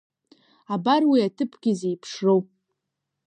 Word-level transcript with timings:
Абар 0.73 1.03
уи 1.11 1.19
аҭыԥгьы 1.27 1.71
зеиԥшроу… 1.79 2.39